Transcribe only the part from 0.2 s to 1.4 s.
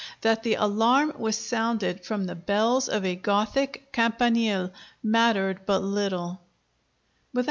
That the alarm was